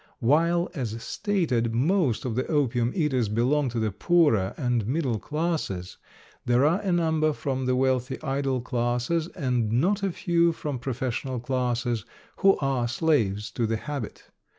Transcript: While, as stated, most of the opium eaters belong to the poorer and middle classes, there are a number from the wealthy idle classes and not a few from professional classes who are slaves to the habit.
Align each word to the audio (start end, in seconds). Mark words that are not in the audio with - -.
While, 0.17 0.67
as 0.73 0.99
stated, 1.03 1.75
most 1.75 2.25
of 2.25 2.33
the 2.33 2.47
opium 2.47 2.91
eaters 2.95 3.29
belong 3.29 3.69
to 3.69 3.79
the 3.79 3.91
poorer 3.91 4.55
and 4.57 4.87
middle 4.87 5.19
classes, 5.19 5.97
there 6.43 6.65
are 6.65 6.79
a 6.79 6.91
number 6.91 7.33
from 7.33 7.67
the 7.67 7.75
wealthy 7.75 8.19
idle 8.23 8.61
classes 8.61 9.27
and 9.35 9.71
not 9.71 10.01
a 10.01 10.11
few 10.11 10.53
from 10.53 10.79
professional 10.79 11.39
classes 11.39 12.03
who 12.37 12.57
are 12.61 12.87
slaves 12.87 13.51
to 13.51 13.67
the 13.67 13.77
habit. 13.77 14.31